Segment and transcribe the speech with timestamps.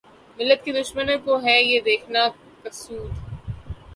[0.37, 2.21] ملت کے دشمنوں کو ھے یہ دیکھنا
[2.63, 3.09] مقصود